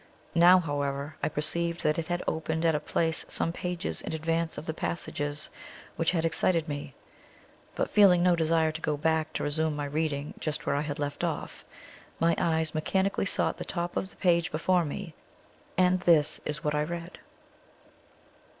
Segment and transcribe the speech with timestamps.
[0.33, 4.57] Now, however, I perceived that it had opened at a place some pages in advance
[4.57, 5.51] of the passages
[5.95, 6.95] which had excited me;
[7.75, 10.97] but, feeling no desire to go back to resume my reading just where I had
[10.97, 11.63] left off,
[12.19, 15.13] my eyes mechanically sought the top of the page before me,
[15.77, 17.19] and this is what I read